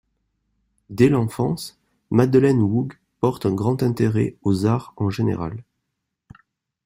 Dès 0.89 1.09
l'enfance, 1.09 1.77
Madeleine 2.09 2.63
Woog 2.63 2.97
porte 3.19 3.45
un 3.45 3.53
grand 3.53 3.83
intérêt 3.83 4.35
aux 4.41 4.65
arts 4.65 4.95
en 4.97 5.11
général. 5.11 5.63